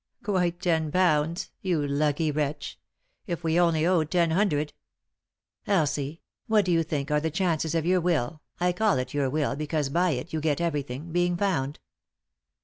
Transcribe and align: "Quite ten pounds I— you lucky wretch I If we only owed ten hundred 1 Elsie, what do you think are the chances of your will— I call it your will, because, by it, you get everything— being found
"Quite 0.23 0.59
ten 0.59 0.91
pounds 0.91 1.43
I— 1.43 1.53
you 1.69 1.87
lucky 1.87 2.31
wretch 2.31 2.79
I 3.27 3.33
If 3.33 3.43
we 3.43 3.59
only 3.59 3.85
owed 3.85 4.09
ten 4.09 4.31
hundred 4.31 4.73
1 5.65 5.77
Elsie, 5.77 6.21
what 6.47 6.65
do 6.65 6.71
you 6.71 6.81
think 6.81 7.11
are 7.11 7.19
the 7.21 7.29
chances 7.29 7.75
of 7.75 7.85
your 7.85 8.01
will— 8.01 8.41
I 8.59 8.71
call 8.73 8.97
it 8.97 9.13
your 9.13 9.29
will, 9.29 9.55
because, 9.55 9.89
by 9.89 10.09
it, 10.13 10.33
you 10.33 10.41
get 10.41 10.59
everything— 10.59 11.11
being 11.11 11.37
found 11.37 11.77